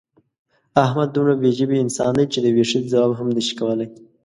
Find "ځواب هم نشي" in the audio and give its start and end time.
2.93-3.53